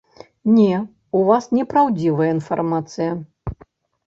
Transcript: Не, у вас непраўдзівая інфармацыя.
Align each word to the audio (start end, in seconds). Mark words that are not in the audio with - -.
Не, 0.53 0.71
у 1.19 1.21
вас 1.27 1.49
непраўдзівая 1.57 2.31
інфармацыя. 2.37 3.11